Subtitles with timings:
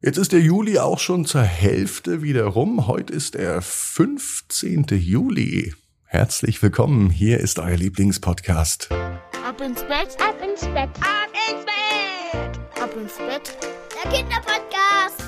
[0.00, 2.86] Jetzt ist der Juli auch schon zur Hälfte wieder rum.
[2.86, 4.86] Heute ist der 15.
[4.90, 5.74] Juli.
[6.04, 7.10] Herzlich willkommen.
[7.10, 8.90] Hier ist euer Lieblingspodcast.
[8.92, 13.58] Ab ins Bett, ab ins Bett, ab ins Bett, ab ins Bett.
[14.04, 15.24] Der Kinderpodcast.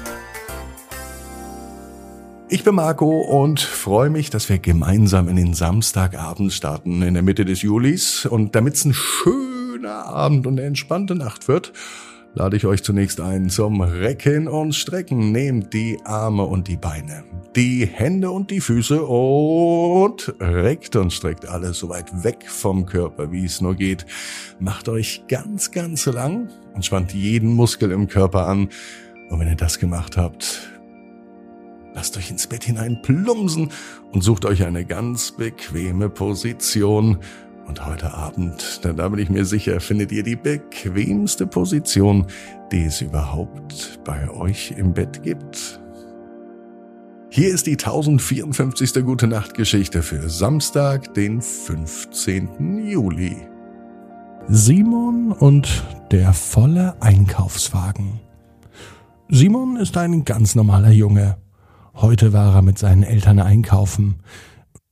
[2.48, 7.24] Ich bin Marco und freue mich, dass wir gemeinsam in den Samstagabend starten in der
[7.24, 8.24] Mitte des Julis.
[8.24, 11.72] Und damit es ein schöner Abend und eine entspannte Nacht wird,
[12.34, 15.32] lade ich euch zunächst ein zum Recken und Strecken.
[15.32, 17.24] Nehmt die Arme und die Beine,
[17.56, 23.32] die Hände und die Füße und reckt und streckt alles so weit weg vom Körper,
[23.32, 24.06] wie es nur geht.
[24.58, 28.68] Macht euch ganz, ganz lang und spannt jeden Muskel im Körper an.
[29.30, 30.68] Und wenn ihr das gemacht habt,
[31.94, 33.70] lasst euch ins Bett hinein plumsen
[34.12, 37.18] und sucht euch eine ganz bequeme Position
[37.70, 42.26] und heute Abend, denn da bin ich mir sicher, findet ihr die bequemste Position,
[42.72, 45.80] die es überhaupt bei euch im Bett gibt.
[47.30, 49.04] Hier ist die 1054.
[49.04, 52.88] Gute Nacht Geschichte für Samstag, den 15.
[52.88, 53.36] Juli.
[54.48, 58.18] Simon und der volle Einkaufswagen.
[59.28, 61.36] Simon ist ein ganz normaler Junge.
[61.94, 64.16] Heute war er mit seinen Eltern einkaufen.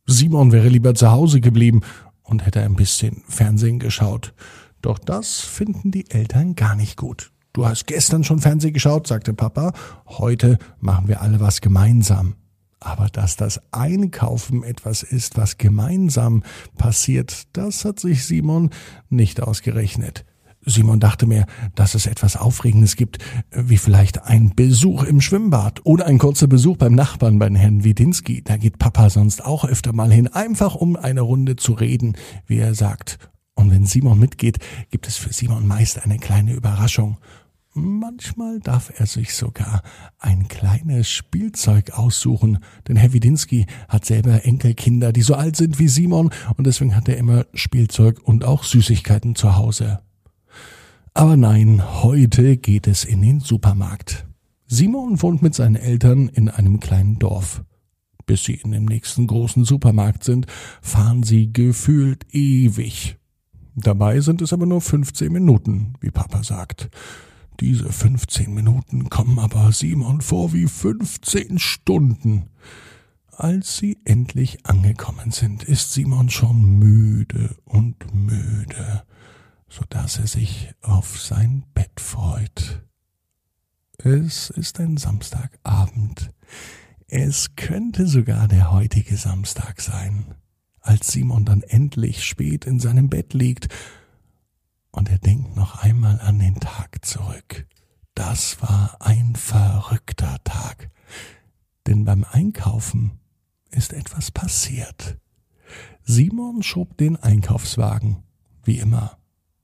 [0.06, 1.81] Simon wäre lieber zu Hause geblieben
[2.29, 4.34] und hätte ein bisschen Fernsehen geschaut.
[4.83, 7.33] Doch das finden die Eltern gar nicht gut.
[7.53, 9.73] Du hast gestern schon Fernsehen geschaut, sagte Papa.
[10.07, 12.37] Heute machen wir alle was gemeinsam.
[12.81, 16.45] Aber dass das Einkaufen etwas ist, was gemeinsam
[16.77, 18.71] passiert, das hat sich Simon
[19.09, 20.25] nicht ausgerechnet.
[20.64, 23.19] Simon dachte mir, dass es etwas Aufregendes gibt,
[23.51, 28.42] wie vielleicht ein Besuch im Schwimmbad oder ein kurzer Besuch beim Nachbarn, beim Herrn Widinski.
[28.42, 32.59] Da geht Papa sonst auch öfter mal hin, einfach um eine Runde zu reden, wie
[32.59, 33.19] er sagt.
[33.55, 34.59] Und wenn Simon mitgeht,
[34.91, 37.19] gibt es für Simon meist eine kleine Überraschung.
[37.75, 39.83] Manchmal darf er sich sogar
[40.19, 45.89] ein kleines Spielzeug aussuchen, denn Herr Widinski hat selber Enkelkinder, die so alt sind wie
[45.89, 50.00] Simon, und deswegen hat er immer Spielzeug und auch Süßigkeiten zu Hause.
[51.14, 54.26] Aber nein, heute geht es in den Supermarkt.
[54.66, 57.64] Simon wohnt mit seinen Eltern in einem kleinen Dorf.
[58.26, 60.46] Bis sie in dem nächsten großen Supermarkt sind,
[60.82, 63.16] fahren sie gefühlt ewig.
[63.74, 66.91] Dabei sind es aber nur 15 Minuten, wie Papa sagt.
[67.60, 72.50] Diese 15 Minuten kommen aber Simon vor wie 15 Stunden.
[73.30, 79.04] Als sie endlich angekommen sind, ist Simon schon müde und müde
[79.69, 82.83] so dass er sich auf sein Bett freut.
[83.99, 86.31] Es ist ein Samstagabend.
[87.09, 90.34] Es könnte sogar der heutige Samstag sein,
[90.81, 93.69] als Simon dann endlich spät in seinem Bett liegt
[94.91, 97.67] und er denkt noch einmal an den Tag zurück.
[98.15, 100.91] Das war ein verrückter Tag,
[101.87, 103.21] denn beim Einkaufen
[103.71, 105.19] ist etwas passiert.
[106.03, 108.23] Simon schob den Einkaufswagen,
[108.65, 109.19] wie immer,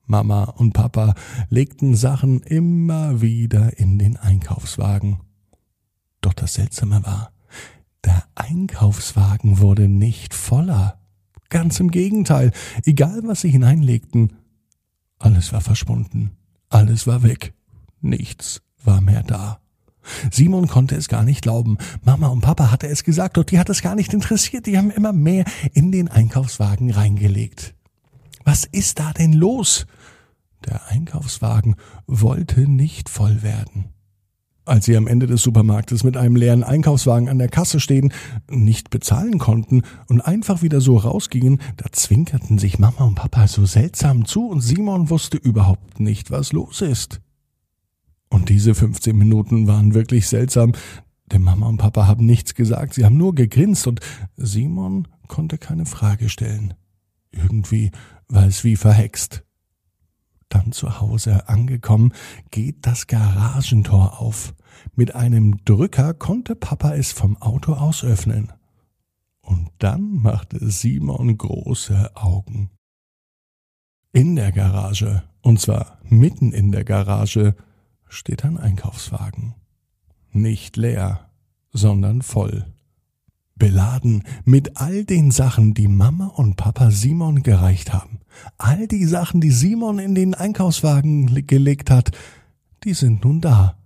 [0.07, 1.15] Mama und Papa
[1.49, 5.21] legten Sachen immer wieder in den Einkaufswagen.
[6.21, 7.33] Doch das Seltsame war,
[8.05, 10.99] der Einkaufswagen wurde nicht voller.
[11.49, 12.53] Ganz im Gegenteil,
[12.85, 14.35] egal was sie hineinlegten,
[15.19, 16.33] alles war verschwunden,
[16.69, 17.55] alles war weg,
[18.01, 19.61] nichts war mehr da.
[20.31, 21.79] Simon konnte es gar nicht glauben.
[22.03, 24.67] Mama und Papa hatte es gesagt, doch die hat es gar nicht interessiert.
[24.67, 27.74] Die haben immer mehr in den Einkaufswagen reingelegt.
[28.45, 29.87] Was ist da denn los?
[30.67, 33.87] Der Einkaufswagen wollte nicht voll werden.
[34.67, 38.15] Als sie am Ende des Supermarktes mit einem leeren Einkaufswagen an der Kasse stehen,
[38.49, 43.67] nicht bezahlen konnten und einfach wieder so rausgingen, da zwinkerten sich Mama und Papa so
[43.67, 47.21] seltsam zu und Simon wusste überhaupt nicht, was los ist.
[48.31, 50.73] Und diese 15 Minuten waren wirklich seltsam,
[51.27, 54.01] denn Mama und Papa haben nichts gesagt, sie haben nur gegrinst und
[54.37, 56.73] Simon konnte keine Frage stellen.
[57.33, 57.91] Irgendwie
[58.29, 59.45] war es wie verhext.
[60.49, 62.13] Dann zu Hause angekommen,
[62.51, 64.55] geht das Garagentor auf.
[64.95, 68.53] Mit einem Drücker konnte Papa es vom Auto aus öffnen.
[69.41, 72.71] Und dann machte Simon große Augen.
[74.13, 77.57] In der Garage, und zwar mitten in der Garage,
[78.09, 79.55] steht ein Einkaufswagen.
[80.31, 81.31] Nicht leer,
[81.73, 82.65] sondern voll
[83.57, 88.21] beladen mit all den Sachen, die Mama und Papa Simon gereicht haben.
[88.59, 92.11] All die Sachen, die Simon in den Einkaufswagen gelegt hat,
[92.83, 93.77] die sind nun da.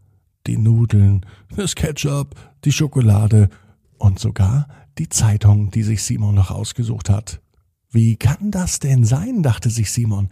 [0.47, 2.35] Die Nudeln, das Ketchup,
[2.65, 3.50] die Schokolade
[3.99, 7.41] und sogar die Zeitung, die sich Simon noch ausgesucht hat.
[7.91, 10.29] Wie kann das denn sein, dachte sich Simon.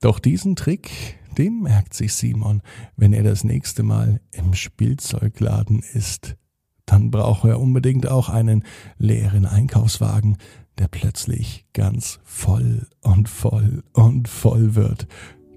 [0.00, 0.90] Doch diesen Trick,
[1.38, 2.62] Den merkt sich Simon,
[2.96, 6.36] wenn er das nächste Mal im Spielzeugladen ist.
[6.86, 8.62] Dann braucht er unbedingt auch einen
[8.98, 10.36] leeren Einkaufswagen,
[10.78, 15.08] der plötzlich ganz voll und voll und voll wird.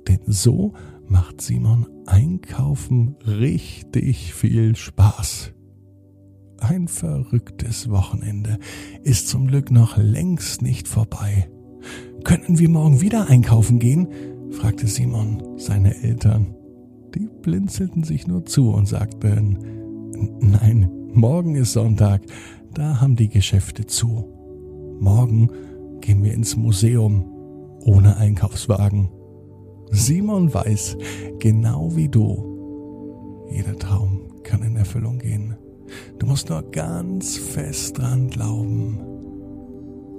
[0.07, 0.73] Denn so
[1.07, 5.53] macht Simon Einkaufen richtig viel Spaß.
[6.59, 8.57] Ein verrücktes Wochenende
[9.03, 11.49] ist zum Glück noch längst nicht vorbei.
[12.23, 14.07] Könnten wir morgen wieder einkaufen gehen?
[14.51, 16.55] fragte Simon seine Eltern.
[17.15, 19.59] Die blinzelten sich nur zu und sagten,
[20.41, 22.21] nein, morgen ist Sonntag,
[22.73, 24.25] da haben die Geschäfte zu.
[24.99, 25.49] Morgen
[26.01, 27.25] gehen wir ins Museum
[27.81, 29.09] ohne Einkaufswagen.
[29.91, 30.97] Simon weiß,
[31.39, 35.55] genau wie du, jeder Traum kann in Erfüllung gehen.
[36.19, 38.99] Du musst nur ganz fest dran glauben.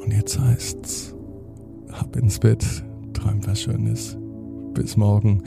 [0.00, 1.14] Und jetzt heißt's,
[1.88, 2.64] ab ins Bett,
[3.12, 4.18] träum was Schönes.
[4.74, 5.42] Bis morgen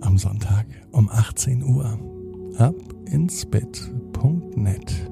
[0.00, 2.11] am Sonntag um 18 Uhr.
[2.58, 2.76] Ab
[3.10, 5.11] ins Bett.net.